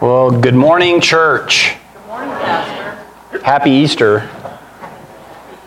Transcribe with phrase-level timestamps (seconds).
[0.00, 1.76] Well, good morning, church.
[1.92, 3.38] Good morning, Pastor.
[3.44, 4.30] Happy Easter.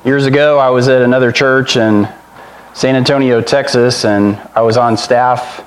[0.03, 2.09] Years ago, I was at another church in
[2.73, 5.63] San Antonio, Texas, and I was on staff.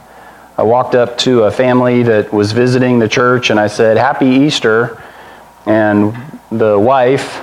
[0.58, 4.26] I walked up to a family that was visiting the church and I said, Happy
[4.26, 5.00] Easter.
[5.64, 6.16] And
[6.50, 7.42] the wife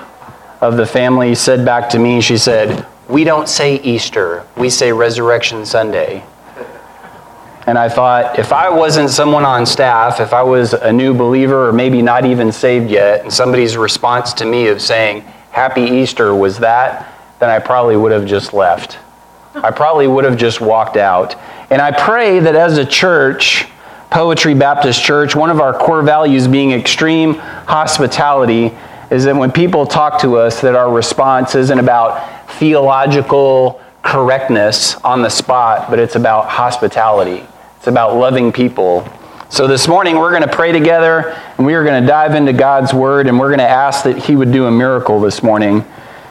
[0.62, 4.92] of the family said back to me, She said, We don't say Easter, we say
[4.92, 6.26] Resurrection Sunday.
[7.66, 11.70] And I thought, if I wasn't someone on staff, if I was a new believer
[11.70, 16.36] or maybe not even saved yet, and somebody's response to me of saying, Happy Easter
[16.36, 18.98] was that, then I probably would have just left.
[19.56, 21.36] I probably would have just walked out.
[21.70, 23.66] And I pray that as a church,
[24.10, 28.72] Poetry Baptist Church, one of our core values being extreme hospitality,
[29.10, 35.22] is that when people talk to us, that our response isn't about theological correctness on
[35.22, 37.46] the spot, but it's about hospitality.
[37.84, 39.06] It's about loving people.
[39.50, 42.54] So this morning we're going to pray together and we are going to dive into
[42.54, 45.84] God's word and we're going to ask that he would do a miracle this morning.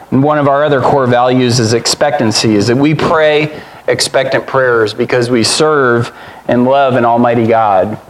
[0.09, 4.95] And one of our other core values is expectancy, is that we pray expectant prayers
[4.95, 6.11] because we serve
[6.47, 8.01] and love an almighty God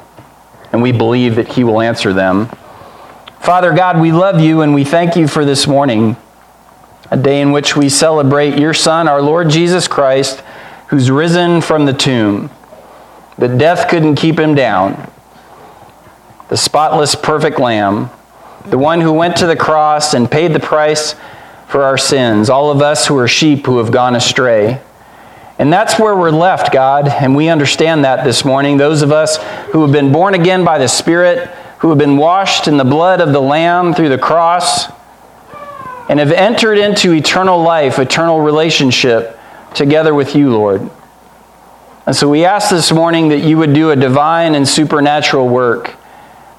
[0.72, 2.48] and we believe that he will answer them.
[3.42, 6.16] Father God, we love you and we thank you for this morning,
[7.12, 10.42] a day in which we celebrate your son, our Lord Jesus Christ,
[10.88, 12.50] who's risen from the tomb.
[13.38, 15.12] That death couldn't keep him down.
[16.50, 18.10] The spotless, perfect Lamb,
[18.66, 21.16] the one who went to the cross and paid the price
[21.68, 24.80] for our sins, all of us who are sheep who have gone astray.
[25.58, 28.78] And that's where we're left, God, and we understand that this morning.
[28.78, 29.38] Those of us
[29.72, 31.48] who have been born again by the Spirit,
[31.80, 34.86] who have been washed in the blood of the Lamb through the cross,
[36.10, 39.40] and have entered into eternal life, eternal relationship
[39.74, 40.90] together with you, Lord.
[42.06, 45.96] And so we ask this morning that you would do a divine and supernatural work,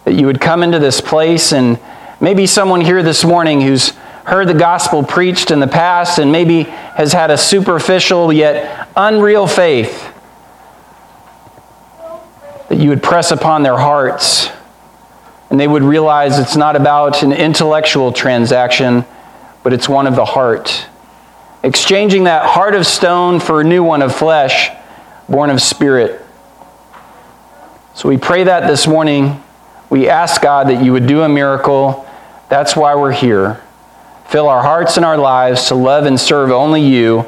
[0.04, 1.78] that you would come into this place, and
[2.18, 3.90] maybe someone here this morning who's
[4.24, 9.46] heard the gospel preached in the past and maybe has had a superficial yet unreal
[9.46, 10.10] faith,
[12.70, 14.48] that you would press upon their hearts
[15.50, 19.04] and they would realize it's not about an intellectual transaction,
[19.62, 20.86] but it's one of the heart.
[21.62, 24.70] Exchanging that heart of stone for a new one of flesh
[25.28, 26.24] born of spirit.
[27.94, 29.42] So we pray that this morning.
[29.90, 32.06] We ask God that you would do a miracle.
[32.48, 33.62] That's why we're here.
[34.26, 37.24] Fill our hearts and our lives to love and serve only you,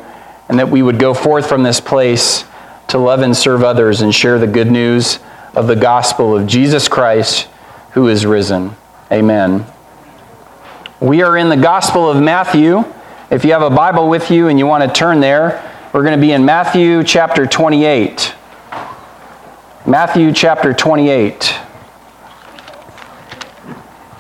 [0.49, 2.45] and that we would go forth from this place
[2.89, 5.19] to love and serve others and share the good news
[5.55, 7.49] of the gospel of Jesus Christ
[7.93, 8.77] who is risen.
[9.11, 9.65] Amen.
[11.01, 12.85] We are in the Gospel of Matthew.
[13.31, 15.62] If you have a Bible with you and you want to turn there,
[15.97, 18.34] we're going to be in Matthew chapter 28.
[19.87, 21.59] Matthew chapter 28.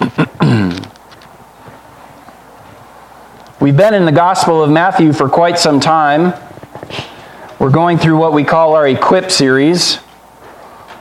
[3.60, 6.32] We've been in the Gospel of Matthew for quite some time.
[7.58, 9.98] We're going through what we call our Equip series.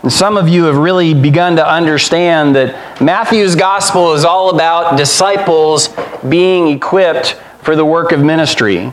[0.04, 4.98] And some of you have really begun to understand that Matthew's Gospel is all about
[4.98, 5.88] disciples
[6.28, 8.92] being equipped for the work of ministry.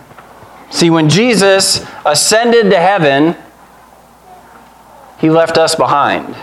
[0.72, 3.36] See, when Jesus ascended to heaven,
[5.18, 6.34] he left us behind.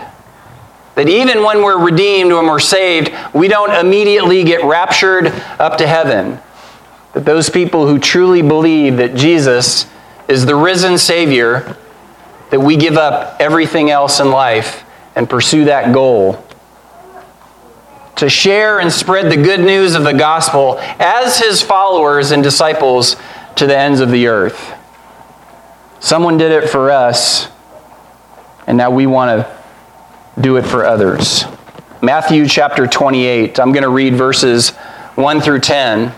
[0.94, 5.26] That even when we're redeemed, when we're saved, we don't immediately get raptured
[5.58, 6.38] up to heaven.
[7.12, 9.86] That those people who truly believe that Jesus
[10.28, 11.76] is the risen Savior,
[12.50, 14.84] that we give up everything else in life
[15.16, 16.42] and pursue that goal.
[18.16, 23.16] To share and spread the good news of the gospel as his followers and disciples
[23.60, 24.72] to the ends of the earth.
[26.00, 27.46] Someone did it for us,
[28.66, 31.44] and now we want to do it for others.
[32.00, 34.70] Matthew chapter 28, I'm going to read verses
[35.16, 36.14] 1 through 10.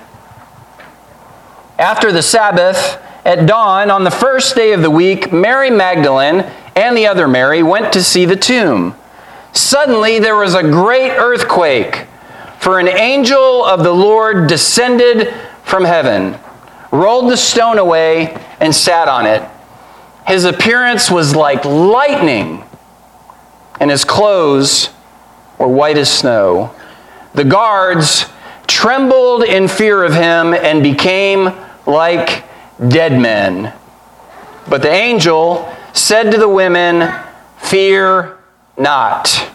[1.81, 6.97] After the Sabbath, at dawn on the first day of the week, Mary Magdalene and
[6.97, 8.95] the other Mary went to see the tomb.
[9.53, 12.07] Suddenly there was a great earthquake,
[12.61, 15.35] for an angel of the Lord descended
[15.65, 16.39] from heaven
[16.93, 19.43] rolled the stone away, and sat on it.
[20.27, 22.63] His appearance was like lightning,
[23.81, 24.91] and his clothes
[25.59, 26.73] were white as snow.
[27.35, 28.27] The guards
[28.67, 31.53] trembled in fear of him and became
[31.87, 32.45] like
[32.89, 33.73] dead men.
[34.69, 37.13] But the angel said to the women,
[37.59, 38.39] Fear
[38.77, 39.51] not.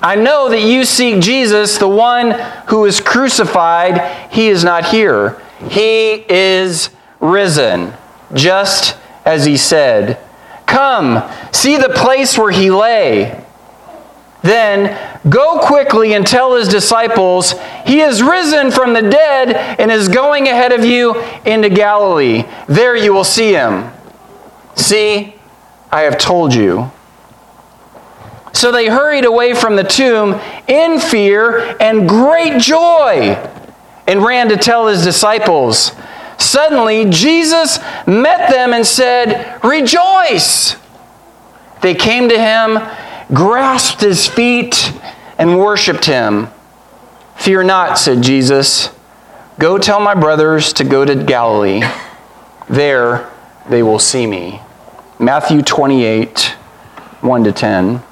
[0.00, 2.30] I know that you seek Jesus, the one
[2.68, 4.32] who is crucified.
[4.32, 6.90] He is not here he is
[7.20, 7.92] risen,
[8.32, 10.18] just as he said.
[10.66, 11.22] Come,
[11.52, 13.44] see the place where he lay.
[14.42, 14.98] Then
[15.28, 17.54] go quickly and tell his disciples,
[17.84, 22.44] He is risen from the dead and is going ahead of you into Galilee.
[22.66, 23.90] There you will see him.
[24.76, 25.34] See,
[25.92, 26.90] I have told you.
[28.52, 33.36] So they hurried away from the tomb in fear and great joy
[34.10, 35.92] and ran to tell his disciples.
[36.36, 37.78] Suddenly, Jesus
[38.08, 40.74] met them and said, Rejoice!
[41.80, 42.80] They came to him,
[43.32, 44.92] grasped his feet,
[45.38, 46.48] and worshiped him.
[47.36, 48.90] Fear not, said Jesus.
[49.60, 51.82] Go tell my brothers to go to Galilee.
[52.68, 53.30] There
[53.68, 54.60] they will see me.
[55.20, 56.56] Matthew 28,
[57.20, 58.02] 1 to 10.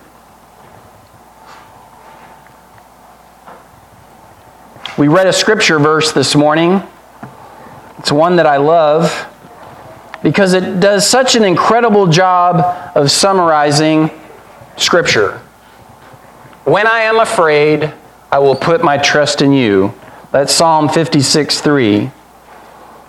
[4.99, 6.83] We read a scripture verse this morning.
[7.99, 9.29] It's one that I love
[10.25, 14.11] because it does such an incredible job of summarizing
[14.77, 15.39] Scripture.
[16.65, 17.95] When I am afraid,
[18.33, 19.95] I will put my trust in you.
[20.33, 22.11] That's Psalm 56 3.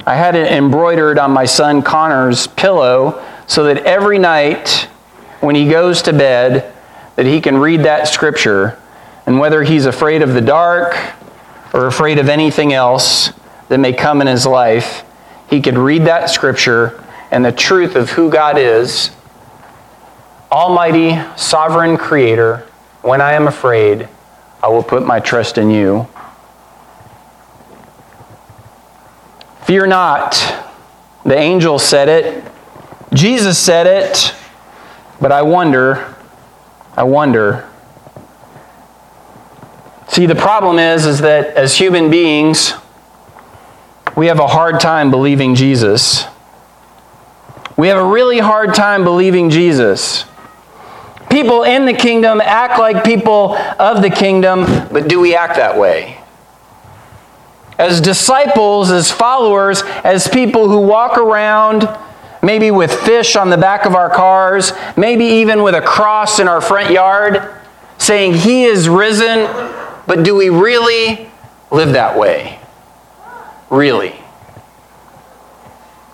[0.06, 4.88] I had it embroidered on my son Connor's pillow so that every night
[5.40, 6.72] when he goes to bed
[7.16, 8.80] that he can read that scripture
[9.26, 10.96] and whether he's afraid of the dark
[11.74, 13.30] or afraid of anything else
[13.68, 15.04] that may come in his life
[15.50, 19.12] he could read that scripture and the truth of who God is
[20.52, 22.66] Almighty, sovereign creator,
[23.04, 24.10] when I am afraid,
[24.64, 26.08] I will put my trust in you.
[29.66, 30.34] Fear not.
[31.24, 32.44] The angel said it.
[33.14, 34.34] Jesus said it.
[35.22, 36.16] But I wonder,
[36.98, 37.69] I wonder.
[40.20, 42.74] See, the problem is, is that as human beings,
[44.18, 46.26] we have a hard time believing Jesus.
[47.78, 50.26] We have a really hard time believing Jesus.
[51.32, 55.78] People in the kingdom act like people of the kingdom, but do we act that
[55.78, 56.20] way?
[57.78, 61.88] As disciples, as followers, as people who walk around,
[62.44, 66.50] maybe with fish on the back of our cars, maybe even with a cross in
[66.50, 67.56] our front yard,
[67.98, 69.48] saying, He is risen,
[70.10, 71.30] but do we really
[71.70, 72.60] live that way?
[73.70, 74.16] Really?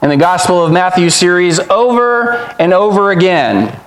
[0.01, 3.79] In the Gospel of Matthew series, over and over again,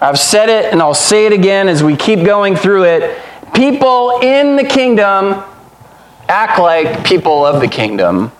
[0.00, 3.20] I've said it and I'll say it again as we keep going through it.
[3.52, 5.42] People in the kingdom
[6.28, 8.30] act like people of the kingdom.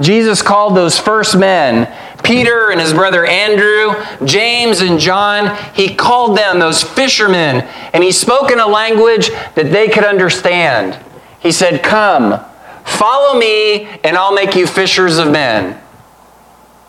[0.00, 1.90] Jesus called those first men,
[2.26, 3.94] Peter and his brother Andrew,
[4.26, 7.62] James and John, he called them those fishermen,
[7.92, 10.98] and he spoke in a language that they could understand.
[11.38, 12.44] He said, Come,
[12.84, 15.80] follow me, and I'll make you fishers of men.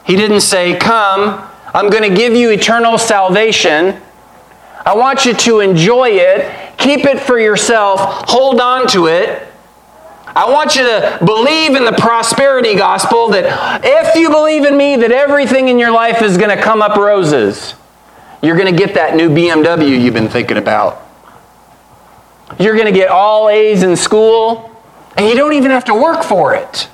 [0.05, 4.01] He didn't say, Come, I'm going to give you eternal salvation.
[4.85, 6.77] I want you to enjoy it.
[6.77, 7.99] Keep it for yourself.
[8.29, 9.46] Hold on to it.
[10.37, 14.95] I want you to believe in the prosperity gospel that if you believe in me,
[14.97, 17.73] that everything in your life is going to come up roses.
[18.43, 21.01] You're going to get that new BMW you've been thinking about.
[22.59, 24.79] You're going to get all A's in school,
[25.17, 26.87] and you don't even have to work for it.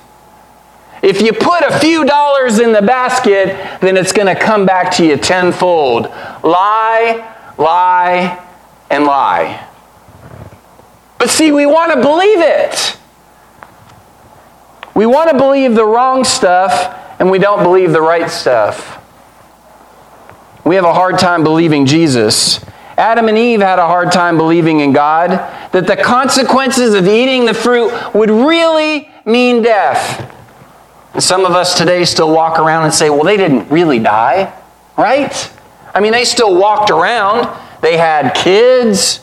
[1.02, 3.48] If you put a few dollars in the basket,
[3.82, 6.06] then it's going to come back to you tenfold.
[6.42, 8.42] Lie, lie,
[8.88, 9.68] and lie.
[11.18, 12.96] But see, we want to believe it.
[14.94, 19.00] We want to believe the wrong stuff, and we don't believe the right stuff.
[20.64, 22.64] We have a hard time believing Jesus.
[22.96, 25.30] Adam and Eve had a hard time believing in God,
[25.72, 30.32] that the consequences of eating the fruit would really mean death.
[31.12, 34.52] And some of us today still walk around and say, well, they didn't really die,
[34.96, 35.52] right?
[35.92, 37.48] I mean, they still walked around.
[37.82, 39.20] They had kids.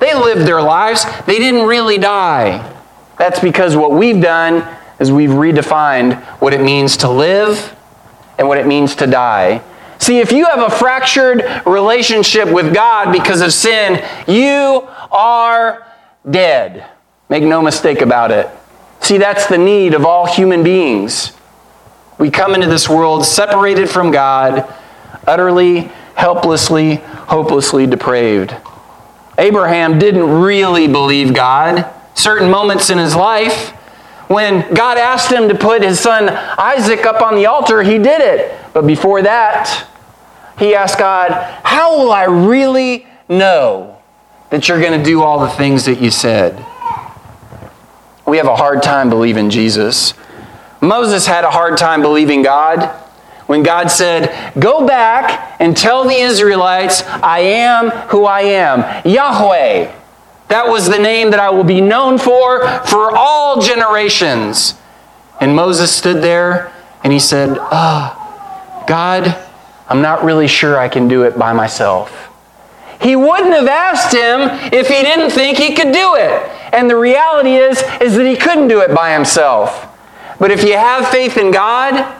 [0.00, 1.04] They lived their lives.
[1.26, 2.74] They didn't really die.
[3.18, 7.74] That's because what we've done is we've redefined what it means to live
[8.38, 9.62] and what it means to die.
[9.98, 15.86] See, if you have a fractured relationship with God because of sin, you are
[16.28, 16.86] dead.
[17.28, 18.48] Make no mistake about it.
[19.00, 21.32] See, that's the need of all human beings.
[22.18, 24.72] We come into this world separated from God,
[25.26, 28.54] utterly, helplessly, hopelessly depraved.
[29.38, 31.86] Abraham didn't really believe God.
[32.14, 33.75] Certain moments in his life,
[34.28, 38.20] when God asked him to put his son Isaac up on the altar, he did
[38.20, 38.58] it.
[38.72, 39.86] But before that,
[40.58, 41.30] he asked God,
[41.64, 43.98] How will I really know
[44.50, 46.56] that you're going to do all the things that you said?
[48.26, 50.14] We have a hard time believing Jesus.
[50.80, 53.02] Moses had a hard time believing God.
[53.46, 59.92] when God said, Go back and tell the Israelites, I am who I am, Yahweh.
[60.48, 64.74] That was the name that I will be known for for all generations.
[65.40, 66.72] And Moses stood there
[67.02, 69.36] and he said, oh, God,
[69.88, 72.30] I'm not really sure I can do it by myself.
[73.00, 76.42] He wouldn't have asked him if he didn't think he could do it.
[76.72, 79.86] And the reality is, is that he couldn't do it by himself.
[80.38, 82.14] But if you have faith in God,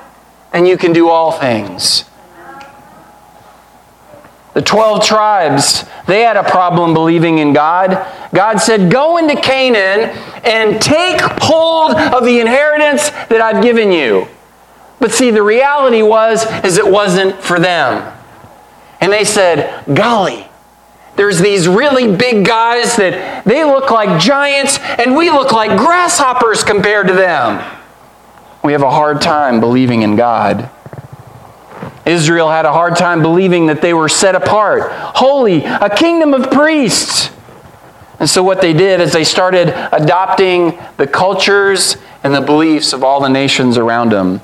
[0.52, 2.04] then you can do all things.
[4.54, 7.90] The 12 tribes, they had a problem believing in God.
[8.32, 14.28] God said, Go into Canaan and take hold of the inheritance that I've given you.
[15.00, 18.12] But see, the reality was, is it wasn't for them.
[19.00, 20.48] And they said, Golly,
[21.16, 26.62] there's these really big guys that they look like giants and we look like grasshoppers
[26.62, 27.64] compared to them.
[28.62, 30.70] We have a hard time believing in God.
[32.06, 36.50] Israel had a hard time believing that they were set apart, holy, a kingdom of
[36.50, 37.30] priests.
[38.18, 43.04] And so, what they did is they started adopting the cultures and the beliefs of
[43.04, 44.40] all the nations around them.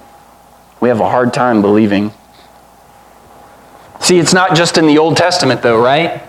[0.80, 2.12] We have a hard time believing.
[4.00, 6.22] See, it's not just in the Old Testament, though, right?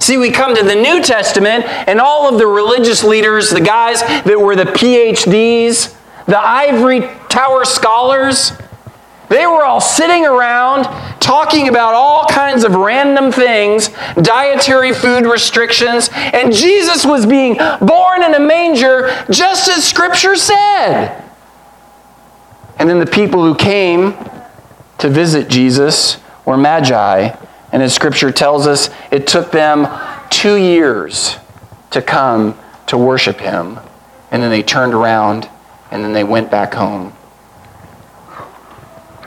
[0.00, 4.00] See, we come to the New Testament, and all of the religious leaders, the guys
[4.00, 5.96] that were the PhDs,
[6.26, 8.52] the ivory tower scholars,
[9.32, 10.84] they were all sitting around
[11.20, 18.22] talking about all kinds of random things, dietary food restrictions, and Jesus was being born
[18.22, 21.22] in a manger just as Scripture said.
[22.78, 24.14] And then the people who came
[24.98, 27.36] to visit Jesus were magi
[27.72, 29.88] and as Scripture tells us, it took them
[30.30, 31.36] two years
[31.90, 33.78] to come to worship Him.
[34.30, 35.48] And then they turned around
[35.90, 37.14] and then they went back home.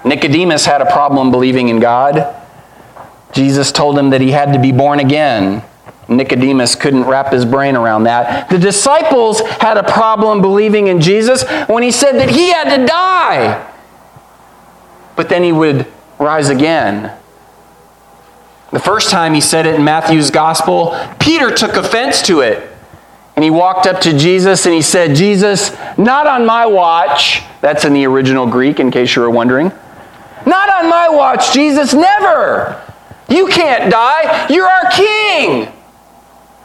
[0.05, 2.35] Nicodemus had a problem believing in God.
[3.33, 5.63] Jesus told him that he had to be born again.
[6.07, 8.49] Nicodemus couldn't wrap his brain around that.
[8.49, 12.85] The disciples had a problem believing in Jesus when he said that he had to
[12.85, 13.71] die.
[15.15, 15.87] But then he would
[16.19, 17.11] rise again.
[18.71, 22.69] The first time he said it in Matthew's gospel, Peter took offense to it.
[23.35, 27.41] And he walked up to Jesus and he said, Jesus, not on my watch.
[27.61, 29.71] That's in the original Greek, in case you were wondering.
[30.45, 32.81] Not on my watch, Jesus, never.
[33.29, 34.47] You can't die.
[34.49, 35.71] You're our king.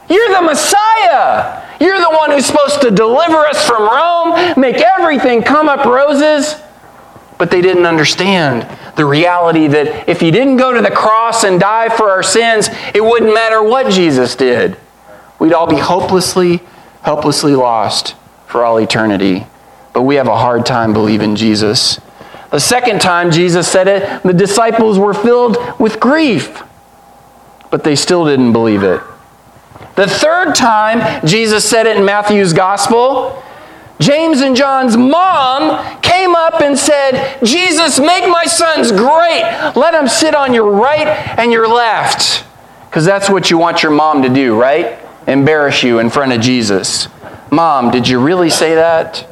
[0.09, 1.67] You're the Messiah.
[1.79, 6.55] You're the one who's supposed to deliver us from Rome, make everything come up roses.
[7.39, 11.59] But they didn't understand the reality that if he didn't go to the cross and
[11.59, 14.77] die for our sins, it wouldn't matter what Jesus did.
[15.39, 16.61] We'd all be hopelessly,
[17.01, 19.47] helplessly lost for all eternity.
[19.91, 21.99] But we have a hard time believing Jesus.
[22.51, 26.61] The second time Jesus said it, the disciples were filled with grief,
[27.69, 29.01] but they still didn't believe it.
[29.95, 33.41] The third time Jesus said it in Matthew's gospel,
[33.99, 39.43] James and John's mom came up and said, Jesus, make my sons great.
[39.75, 42.45] Let them sit on your right and your left.
[42.89, 44.99] Because that's what you want your mom to do, right?
[45.27, 47.07] Embarrass you in front of Jesus.
[47.51, 49.27] Mom, did you really say that?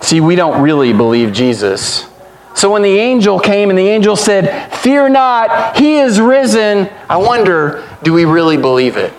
[0.00, 2.06] See, we don't really believe Jesus.
[2.54, 7.16] So when the angel came and the angel said, Fear not, he is risen, I
[7.16, 9.12] wonder, do we really believe it?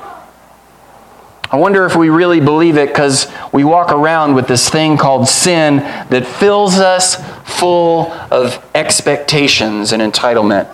[1.51, 5.27] I wonder if we really believe it because we walk around with this thing called
[5.27, 7.15] sin that fills us
[7.59, 10.69] full of expectations and entitlement.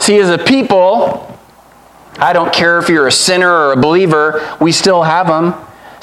[0.00, 1.38] See, as a people,
[2.18, 5.54] I don't care if you're a sinner or a believer, we still have them.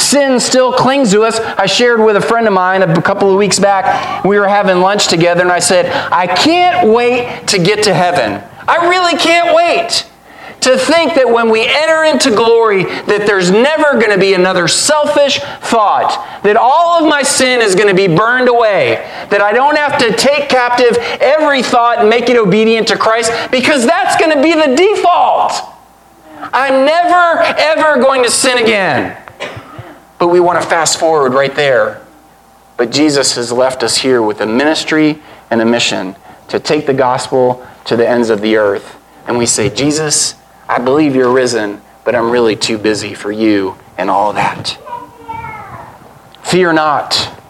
[0.02, 1.40] Sin still clings to us.
[1.40, 4.26] I shared with a friend of mine a couple of weeks back.
[4.26, 8.44] We were having lunch together, and I said, I can't wait to get to heaven.
[8.68, 10.08] I really can't wait
[10.62, 14.68] to think that when we enter into glory that there's never going to be another
[14.68, 18.96] selfish thought that all of my sin is going to be burned away
[19.30, 23.32] that i don't have to take captive every thought and make it obedient to christ
[23.52, 25.54] because that's going to be the default
[26.54, 29.18] i'm never ever going to sin again
[30.22, 32.06] but we want to fast forward right there
[32.78, 36.16] but jesus has left us here with a ministry and a mission
[36.48, 40.36] to take the gospel to the ends of the earth and we say jesus
[40.72, 44.78] I believe you're risen, but I'm really too busy for you and all that.
[46.44, 47.41] Fear not.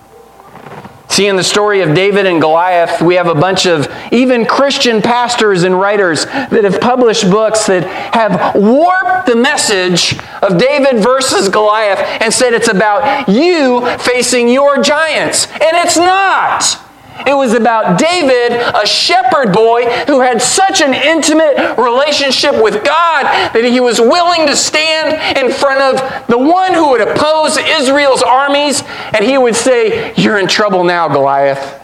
[1.22, 5.04] See, in the story of David and Goliath, we have a bunch of even Christian
[5.04, 11.48] pastors and writers that have published books that have warped the message of David versus
[11.48, 15.46] Goliath and said it's about you facing your giants.
[15.46, 16.91] And it's not.
[17.28, 23.24] It was about David, a shepherd boy who had such an intimate relationship with God
[23.54, 28.22] that he was willing to stand in front of the one who would oppose Israel's
[28.22, 31.80] armies and he would say, You're in trouble now, Goliath.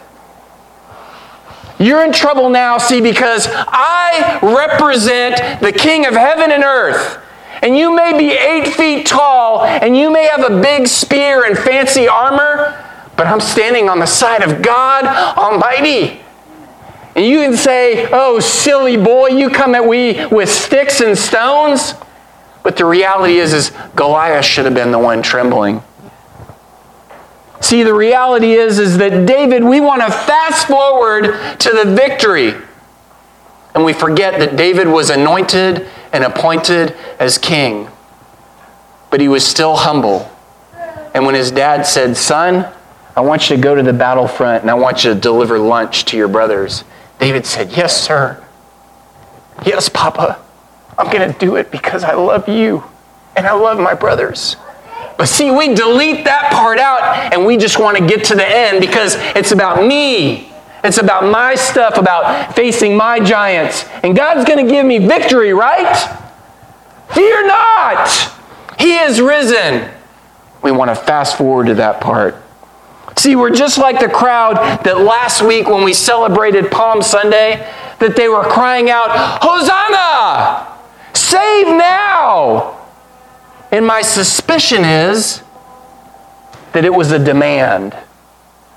[1.78, 7.22] You're in trouble now, see, because I represent the King of heaven and earth.
[7.62, 11.56] And you may be eight feet tall, and you may have a big spear and
[11.56, 12.84] fancy armor,
[13.18, 15.04] but I'm standing on the side of God
[15.36, 16.20] Almighty.
[17.16, 21.94] And you can say, oh, silly boy, you come at me with sticks and stones.
[22.62, 25.82] But the reality is, is Goliath should have been the one trembling.
[27.60, 31.24] See, the reality is, is that David, we want to fast forward
[31.58, 32.54] to the victory.
[33.74, 37.88] And we forget that David was anointed and appointed as king.
[39.10, 40.30] But he was still humble.
[41.14, 42.72] And when his dad said, Son,
[43.18, 46.04] I want you to go to the battlefront and I want you to deliver lunch
[46.04, 46.84] to your brothers,
[47.18, 48.40] David said, Yes, sir.
[49.66, 50.40] Yes, Papa.
[50.96, 52.84] I'm going to do it because I love you
[53.34, 54.54] and I love my brothers.
[55.16, 58.46] But see, we delete that part out and we just want to get to the
[58.46, 60.52] end because it's about me.
[60.84, 63.84] It's about my stuff, about facing my giants.
[64.04, 65.96] And God's going to give me victory, right?
[67.12, 68.32] Fear not.
[68.78, 69.90] He is risen.
[70.62, 72.36] We want to fast forward to that part.
[73.18, 78.14] See, we're just like the crowd that last week when we celebrated Palm Sunday, that
[78.14, 79.08] they were crying out,
[79.42, 80.78] Hosanna!
[81.14, 82.78] Save now!
[83.72, 85.42] And my suspicion is
[86.72, 87.96] that it was a demand.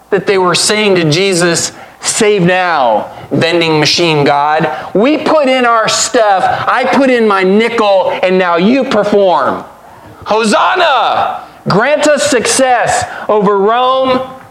[0.10, 4.92] That they were saying to Jesus, Save now, vending machine God.
[4.96, 9.64] We put in our stuff, I put in my nickel, and now you perform.
[10.26, 11.51] Hosanna!
[11.68, 14.42] Grant us success over Rome,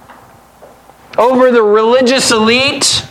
[1.19, 3.05] over the religious elite,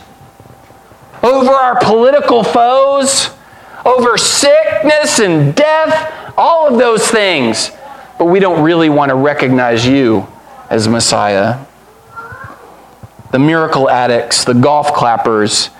[1.22, 3.30] over our political foes,
[3.84, 7.70] over sickness and death, all of those things.
[8.18, 10.26] But we don't really want to recognize you
[10.70, 11.64] as Messiah.
[13.32, 15.70] The miracle addicts, the golf clappers,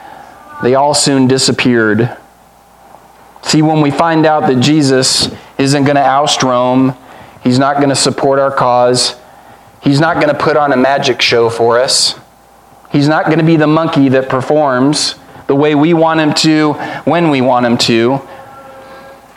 [0.63, 2.17] they all soon disappeared.
[3.43, 6.95] See, when we find out that Jesus isn't going to oust Rome,
[7.43, 9.17] he's not going to support our cause,
[9.83, 12.19] he's not going to put on a magic show for us,
[12.91, 15.15] he's not going to be the monkey that performs
[15.47, 16.75] the way we want him to
[17.05, 18.21] when we want him to.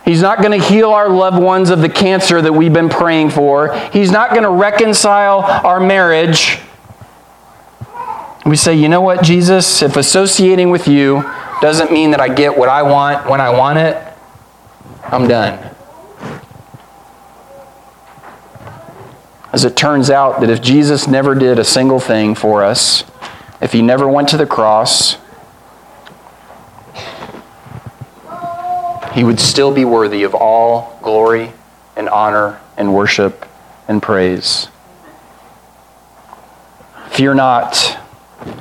[0.05, 3.29] He's not going to heal our loved ones of the cancer that we've been praying
[3.29, 3.73] for.
[3.91, 6.59] He's not going to reconcile our marriage.
[8.45, 11.23] We say, you know what, Jesus, if associating with you
[11.61, 13.97] doesn't mean that I get what I want when I want it,
[15.05, 15.73] I'm done.
[19.53, 23.03] As it turns out, that if Jesus never did a single thing for us,
[23.61, 25.17] if he never went to the cross,
[29.13, 31.53] he would still be worthy of all glory
[31.95, 33.45] and honor and worship
[33.87, 34.67] and praise.
[37.11, 37.75] Fear not.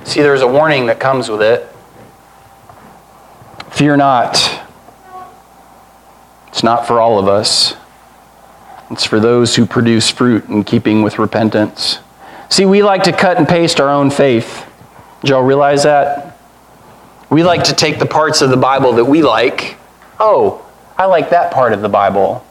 [0.05, 1.69] See, there's a warning that comes with it.
[3.71, 4.63] Fear not.
[6.49, 7.75] It's not for all of us,
[8.93, 11.99] it's for those who produce fruit in keeping with repentance.
[12.49, 14.67] See, we like to cut and paste our own faith.
[15.23, 16.39] Did y'all realize that?
[17.31, 19.79] We like to take the parts of the Bible that we like
[20.23, 20.65] oh,
[20.97, 22.47] I like that part of the Bible.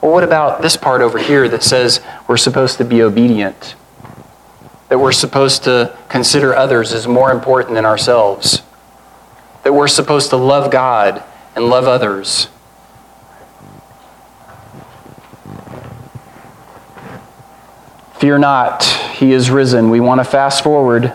[0.00, 3.74] Well, what about this part over here that says we're supposed to be obedient?
[4.88, 8.62] That we're supposed to consider others as more important than ourselves?
[9.64, 11.22] That we're supposed to love God
[11.54, 12.48] and love others?
[18.20, 19.88] Fear not, he is risen.
[19.88, 21.10] We want to fast forward.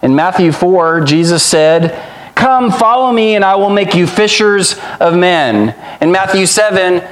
[0.00, 2.00] In Matthew 4, Jesus said,
[2.36, 5.74] Come, follow me, and I will make you fishers of men.
[6.00, 7.02] In Matthew 7,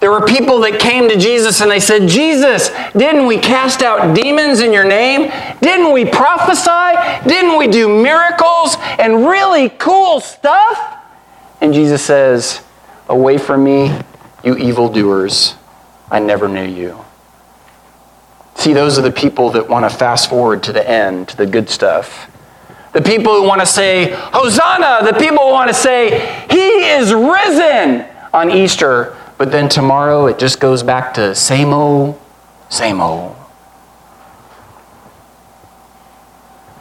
[0.00, 4.14] there were people that came to Jesus and they said, Jesus, didn't we cast out
[4.14, 5.30] demons in your name?
[5.62, 7.26] Didn't we prophesy?
[7.26, 11.02] Didn't we do miracles and really cool stuff?
[11.62, 12.60] And Jesus says,
[13.08, 13.98] Away from me,
[14.44, 15.54] you evildoers.
[16.10, 17.04] I never knew you.
[18.60, 21.46] See, those are the people that want to fast forward to the end, to the
[21.46, 22.30] good stuff.
[22.92, 27.10] The people who want to say, Hosanna, the people who want to say, He is
[27.14, 29.16] risen on Easter.
[29.38, 32.20] But then tomorrow it just goes back to same old,
[32.68, 33.34] same old.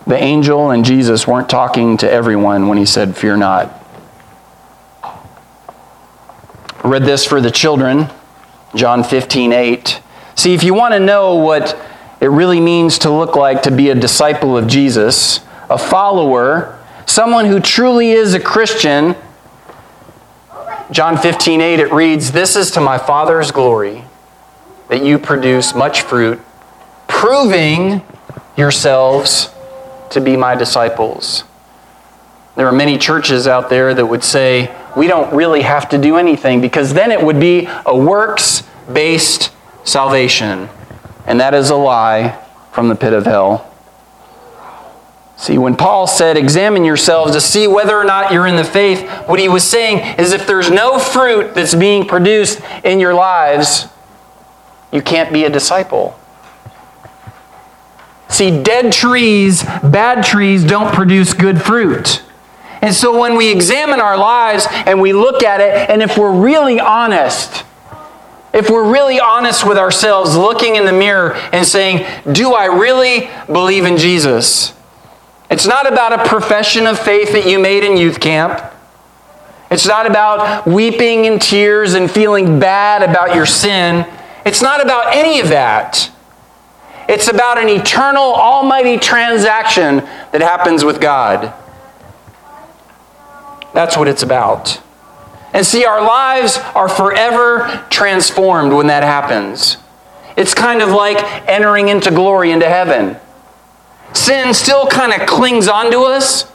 [0.06, 3.74] The angel and Jesus weren't talking to everyone when he said, Fear not.
[5.02, 5.22] I
[6.84, 8.10] read this for the children,
[8.76, 10.02] John 15, 8.
[10.40, 11.78] See, if you want to know what
[12.22, 17.44] it really means to look like to be a disciple of Jesus, a follower, someone
[17.44, 19.18] who truly is a Christian,
[20.92, 24.06] John 15, 8, it reads, This is to my Father's glory
[24.88, 26.40] that you produce much fruit,
[27.10, 28.02] proving
[28.56, 29.50] yourselves
[30.12, 31.44] to be my disciples.
[32.56, 36.16] There are many churches out there that would say, we don't really have to do
[36.16, 39.52] anything because then it would be a works based
[39.90, 40.70] salvation.
[41.26, 42.40] And that is a lie
[42.72, 43.66] from the pit of hell.
[45.40, 49.10] See, when Paul said, examine yourselves to see whether or not you're in the faith,
[49.28, 53.88] what he was saying is if there's no fruit that's being produced in your lives,
[54.92, 56.20] you can't be a disciple.
[58.28, 62.22] See, dead trees, bad trees don't produce good fruit.
[62.82, 66.34] And so when we examine our lives and we look at it, and if we're
[66.34, 67.64] really honest,
[68.54, 73.30] if we're really honest with ourselves, looking in the mirror and saying, Do I really
[73.48, 74.74] believe in Jesus?
[75.50, 78.62] It's not about a profession of faith that you made in youth camp.
[79.72, 84.06] It's not about weeping in tears and feeling bad about your sin.
[84.46, 86.12] It's not about any of that.
[87.08, 89.98] It's about an eternal, almighty transaction
[90.32, 91.54] that happens with God.
[93.74, 94.82] That's what it's about.
[95.54, 99.78] And see, our lives are forever transformed when that happens.
[100.38, 103.18] It's kind of like entering into glory into heaven.
[104.14, 106.52] Sin still kind of clings onto us,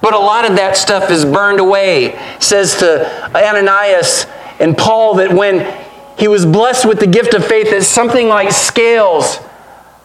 [0.00, 2.14] but a lot of that stuff is burned away.
[2.14, 4.26] It says to Ananias
[4.58, 5.86] and Paul that when
[6.18, 9.40] he was blessed with the gift of faith, that something like scales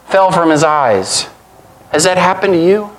[0.07, 1.27] fell from his eyes.
[1.91, 2.94] Has that happened to you?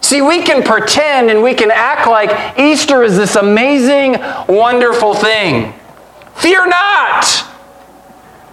[0.00, 4.16] See, we can pretend and we can act like Easter is this amazing,
[4.48, 5.74] wonderful thing.
[6.36, 7.44] Fear not!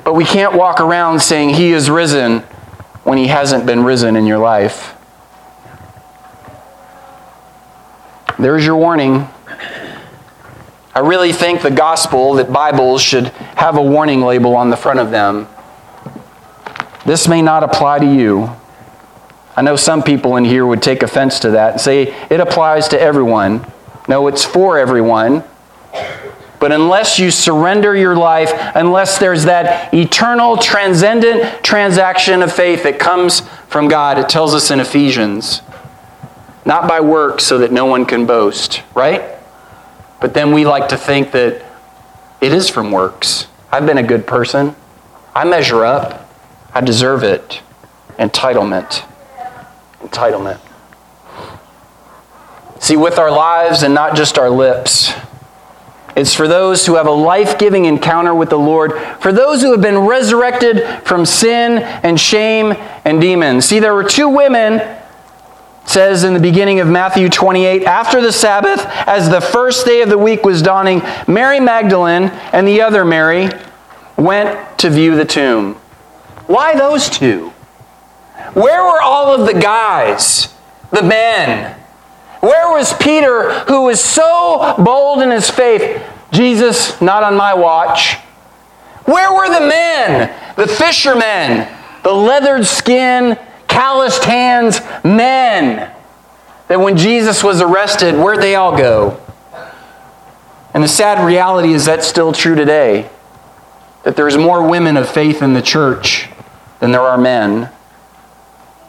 [0.04, 2.40] But we can't walk around saying He is risen
[3.04, 4.96] when He hasn't been risen in your life.
[8.38, 9.28] There's your warning.
[10.94, 13.28] I really think the gospel, that Bibles should
[13.58, 15.48] have a warning label on the front of them.
[17.06, 18.50] This may not apply to you.
[19.58, 22.90] I know some people in here would take offense to that and say it applies
[22.90, 23.66] to everyone.
[24.08, 25.44] No, it's for everyone.
[26.60, 33.00] But unless you surrender your life, unless there's that eternal, transcendent transaction of faith that
[33.00, 35.62] comes from God, it tells us in Ephesians,
[36.66, 39.24] not by works so that no one can boast, right?
[40.20, 41.64] But then we like to think that
[42.42, 43.48] it is from works.
[43.72, 44.76] I've been a good person.
[45.34, 46.30] I measure up.
[46.74, 47.62] I deserve it.
[48.18, 49.06] Entitlement
[50.08, 50.60] entitlement.
[52.80, 55.14] See, with our lives and not just our lips,
[56.16, 59.72] it's for those who have a life giving encounter with the Lord, for those who
[59.72, 63.66] have been resurrected from sin and shame and demons.
[63.66, 64.82] See, there were two women,
[65.86, 70.10] says in the beginning of Matthew 28, after the Sabbath, as the first day of
[70.10, 73.50] the week was dawning, Mary Magdalene and the other Mary
[74.16, 75.74] went to view the tomb.
[76.48, 77.52] Why those two?
[78.54, 80.54] Where were all of the guys,
[80.92, 81.80] the men?
[82.40, 86.04] Where was Peter, who was so bold in his faith?
[86.32, 88.16] Jesus, not on my watch.
[89.06, 91.68] Where were the men, the fishermen,
[92.04, 95.92] the leathered skin, calloused hands men?
[96.68, 99.22] That when Jesus was arrested, where'd they all go?
[100.74, 103.10] And the sad reality is that's still true today.
[104.04, 106.28] That there's more women of faith in the church
[106.80, 107.70] than there are men.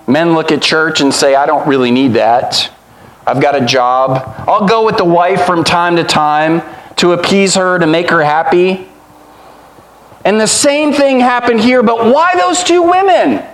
[0.07, 2.73] Men look at church and say, I don't really need that.
[3.27, 4.23] I've got a job.
[4.47, 6.63] I'll go with the wife from time to time
[6.97, 8.89] to appease her, to make her happy.
[10.25, 13.45] And the same thing happened here, but why those two women?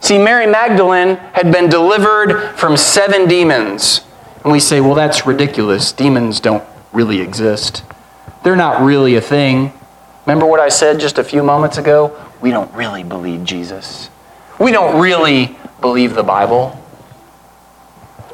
[0.00, 4.02] See, Mary Magdalene had been delivered from seven demons.
[4.44, 5.90] And we say, well, that's ridiculous.
[5.90, 7.82] Demons don't really exist,
[8.44, 9.72] they're not really a thing.
[10.26, 12.18] Remember what I said just a few moments ago?
[12.40, 14.10] We don't really believe Jesus
[14.58, 16.74] we don't really believe the Bible.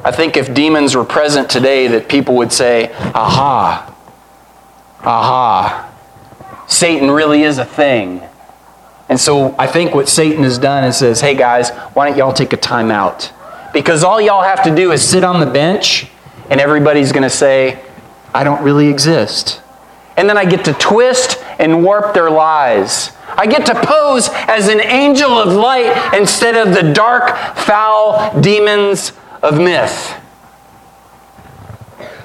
[0.03, 3.95] I think if demons were present today, that people would say, aha,
[5.01, 5.91] aha,
[6.67, 8.21] Satan really is a thing.
[9.09, 12.33] And so I think what Satan has done is says, hey guys, why don't y'all
[12.33, 13.31] take a time out?
[13.73, 16.07] Because all y'all have to do is sit on the bench
[16.49, 17.83] and everybody's going to say,
[18.33, 19.61] I don't really exist.
[20.17, 23.11] And then I get to twist and warp their lies.
[23.37, 29.13] I get to pose as an angel of light instead of the dark, foul demons
[29.41, 30.15] of myth.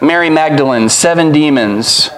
[0.01, 2.11] Mary Magdalene, seven demons.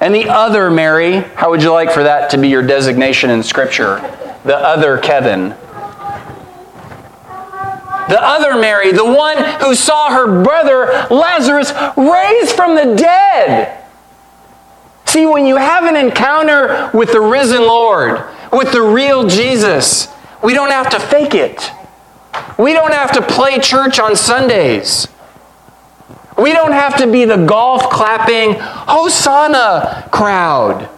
[0.00, 3.42] And the other Mary, how would you like for that to be your designation in
[3.42, 3.96] Scripture?
[4.44, 5.50] The other Kevin.
[8.08, 13.81] The other Mary, the one who saw her brother Lazarus raised from the dead.
[15.12, 20.08] See, when you have an encounter with the risen Lord, with the real Jesus,
[20.42, 21.70] we don't have to fake it.
[22.58, 25.08] We don't have to play church on Sundays.
[26.38, 30.88] We don't have to be the golf clapping Hosanna crowd.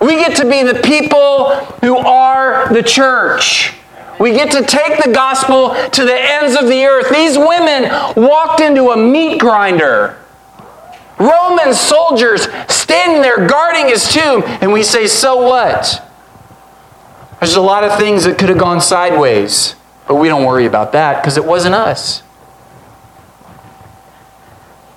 [0.00, 3.74] We get to be the people who are the church.
[4.18, 7.10] We get to take the gospel to the ends of the earth.
[7.14, 7.84] These women
[8.16, 10.18] walked into a meat grinder.
[11.18, 16.02] Roman soldiers standing there guarding his tomb, and we say, So what?
[17.40, 19.76] There's a lot of things that could have gone sideways,
[20.08, 22.22] but we don't worry about that because it wasn't us.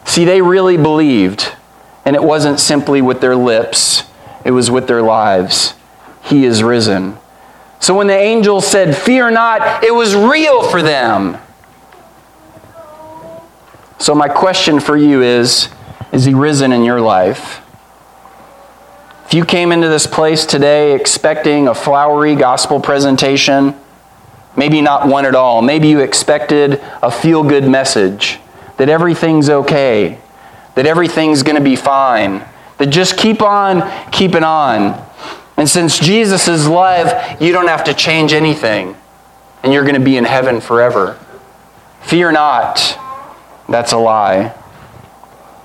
[0.06, 1.54] See, they really believed,
[2.06, 4.04] and it wasn't simply with their lips,
[4.46, 5.74] it was with their lives.
[6.24, 7.18] He is risen.
[7.80, 11.38] So when the angel said, Fear not, it was real for them.
[14.00, 15.70] So, my question for you is
[16.18, 17.62] Is he risen in your life?
[19.28, 23.76] If you came into this place today expecting a flowery gospel presentation,
[24.56, 28.40] maybe not one at all, maybe you expected a feel good message
[28.78, 30.20] that everything's okay,
[30.74, 32.44] that everything's going to be fine,
[32.80, 35.00] that just keep on keeping on.
[35.56, 38.98] And since Jesus is love, you don't have to change anything,
[39.62, 41.20] and you're going to be in heaven forever.
[42.02, 42.98] Fear not.
[43.70, 44.56] That's a lie.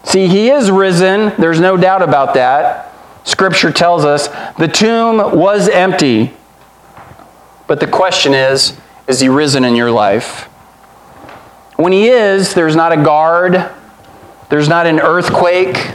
[0.05, 1.33] See, he is risen.
[1.39, 2.93] There's no doubt about that.
[3.25, 6.33] Scripture tells us the tomb was empty.
[7.67, 10.45] But the question is is he risen in your life?
[11.77, 13.71] When he is, there's not a guard,
[14.49, 15.95] there's not an earthquake,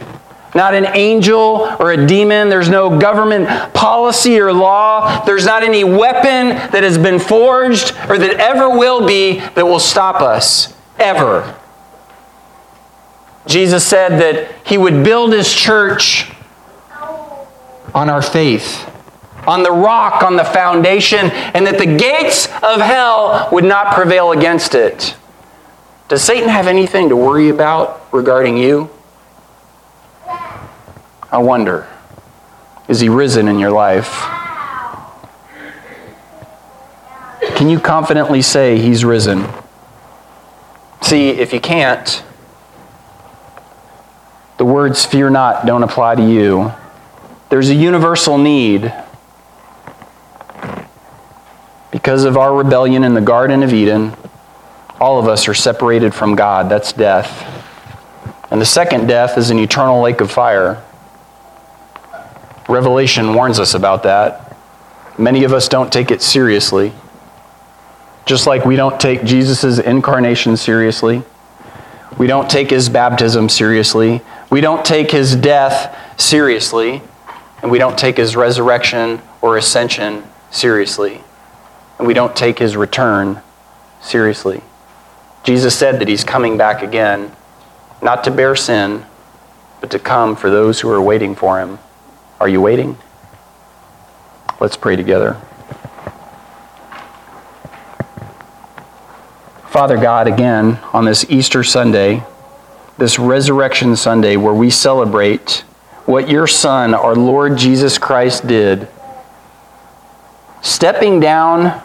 [0.55, 2.49] not an angel or a demon.
[2.49, 5.23] There's no government policy or law.
[5.25, 9.79] There's not any weapon that has been forged or that ever will be that will
[9.79, 10.73] stop us.
[10.97, 11.55] Ever.
[13.47, 16.29] Jesus said that he would build his church
[17.93, 18.89] on our faith,
[19.47, 24.31] on the rock, on the foundation, and that the gates of hell would not prevail
[24.31, 25.15] against it.
[26.09, 28.89] Does Satan have anything to worry about regarding you?
[31.31, 31.87] I wonder.
[32.87, 34.23] Is he risen in your life?
[37.55, 39.45] Can you confidently say he's risen?
[41.01, 42.23] See, if you can't,
[44.57, 46.73] the words fear not don't apply to you.
[47.49, 48.93] There's a universal need.
[51.91, 54.13] Because of our rebellion in the Garden of Eden,
[54.99, 56.69] all of us are separated from God.
[56.69, 57.53] That's death.
[58.49, 60.83] And the second death is an eternal lake of fire.
[62.67, 64.57] Revelation warns us about that.
[65.17, 66.93] Many of us don't take it seriously.
[68.25, 71.23] Just like we don't take Jesus' incarnation seriously.
[72.17, 74.21] We don't take his baptism seriously.
[74.49, 77.01] We don't take his death seriously.
[77.61, 81.21] And we don't take his resurrection or ascension seriously.
[81.97, 83.41] And we don't take his return
[84.01, 84.61] seriously.
[85.43, 87.31] Jesus said that he's coming back again,
[88.01, 89.05] not to bear sin,
[89.81, 91.79] but to come for those who are waiting for him.
[92.39, 92.97] Are you waiting?
[94.59, 95.33] Let's pray together.
[99.67, 102.23] Father God, again, on this Easter Sunday,
[102.97, 105.63] this Resurrection Sunday, where we celebrate
[106.05, 108.87] what your Son, our Lord Jesus Christ, did,
[110.61, 111.81] stepping down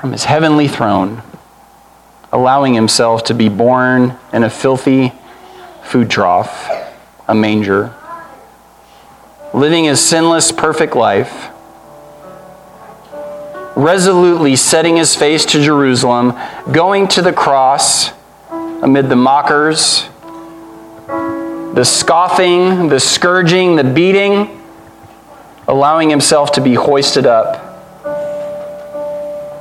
[0.00, 1.22] from his heavenly throne,
[2.32, 5.12] allowing himself to be born in a filthy
[5.82, 6.68] food trough,
[7.26, 7.94] a manger,
[9.52, 11.48] living his sinless, perfect life,
[13.74, 16.38] resolutely setting his face to Jerusalem,
[16.70, 18.12] going to the cross
[18.82, 20.08] amid the mockers
[21.78, 24.60] the scoffing, the scourging, the beating,
[25.68, 27.64] allowing himself to be hoisted up,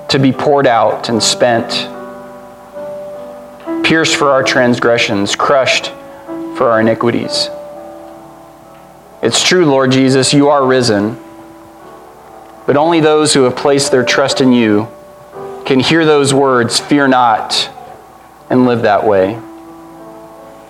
[0.09, 1.69] to be poured out and spent,
[3.85, 5.91] pierced for our transgressions, crushed
[6.57, 7.49] for our iniquities.
[9.21, 11.19] It's true, Lord Jesus, you are risen,
[12.65, 14.87] but only those who have placed their trust in you
[15.65, 17.69] can hear those words, fear not,
[18.49, 19.39] and live that way.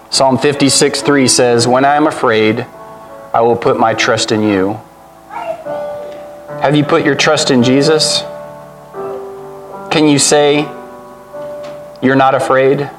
[0.09, 2.65] Psalm 56 3 says, When I am afraid,
[3.33, 4.79] I will put my trust in you.
[5.29, 8.21] Have you put your trust in Jesus?
[9.91, 10.61] Can you say,
[12.01, 12.89] You're not afraid?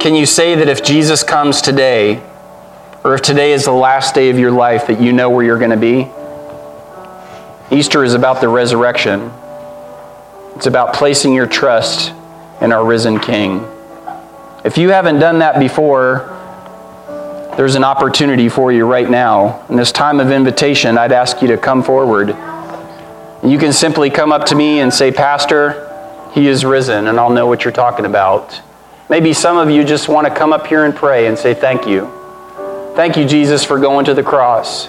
[0.00, 2.22] Can you say that if Jesus comes today,
[3.04, 5.58] or if today is the last day of your life, that you know where you're
[5.58, 6.10] going to be?
[7.74, 9.30] Easter is about the resurrection.
[10.56, 12.12] It's about placing your trust
[12.60, 13.66] in our risen King.
[14.64, 16.36] If you haven't done that before,
[17.56, 19.64] there's an opportunity for you right now.
[19.68, 22.28] In this time of invitation, I'd ask you to come forward.
[23.42, 25.86] You can simply come up to me and say, Pastor,
[26.32, 28.60] he is risen, and I'll know what you're talking about.
[29.08, 31.86] Maybe some of you just want to come up here and pray and say, Thank
[31.86, 32.12] you.
[32.94, 34.88] Thank you, Jesus, for going to the cross.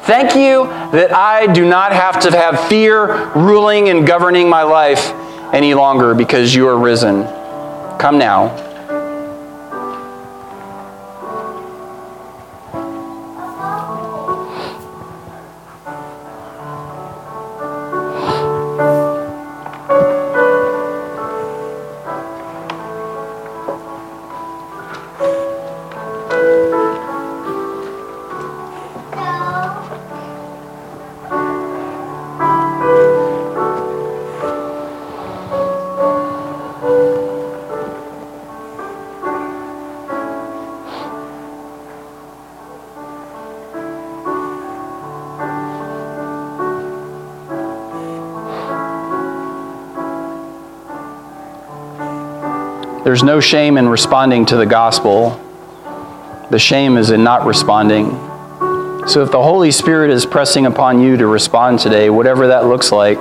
[0.00, 5.12] Thank you that I do not have to have fear ruling and governing my life
[5.52, 7.24] any longer because you are risen.
[7.98, 8.69] Come now.
[53.10, 55.30] There's no shame in responding to the gospel.
[56.52, 58.10] The shame is in not responding.
[59.08, 62.92] So if the Holy Spirit is pressing upon you to respond today, whatever that looks
[62.92, 63.18] like,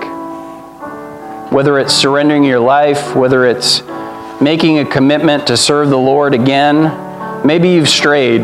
[1.52, 3.82] whether it's surrendering your life, whether it's
[4.39, 8.43] making a commitment to serve the Lord again, maybe you've strayed.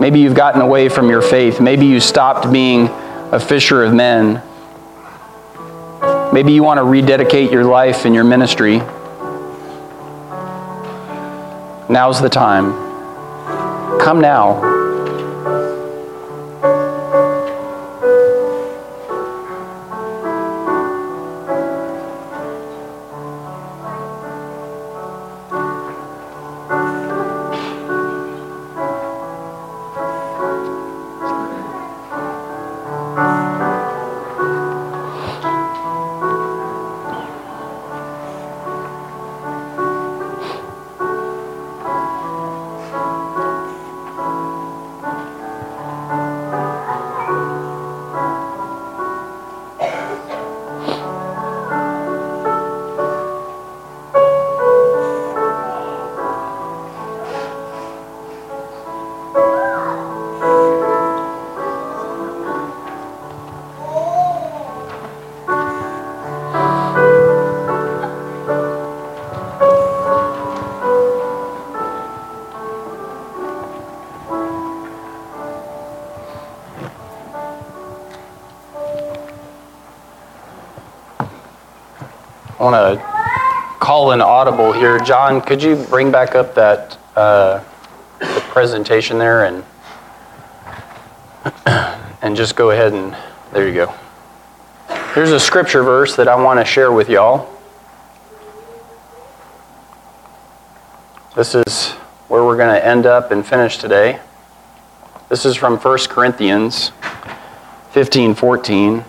[0.00, 1.60] Maybe you've gotten away from your faith.
[1.60, 2.88] Maybe you stopped being
[3.30, 4.42] a fisher of men.
[6.32, 8.82] Maybe you want to rededicate your life and your ministry.
[11.90, 12.72] Now's the time.
[13.98, 14.77] Come now.
[82.70, 84.98] Want to call an audible here.
[84.98, 87.64] John, could you bring back up that uh,
[88.18, 89.64] the presentation there and
[92.22, 93.16] and just go ahead and
[93.52, 93.94] there you go.
[95.14, 97.48] Here's a scripture verse that I want to share with y'all.
[101.34, 101.92] This is
[102.28, 104.20] where we're going to end up and finish today.
[105.30, 106.92] This is from 1 Corinthians
[107.92, 109.04] 15 14.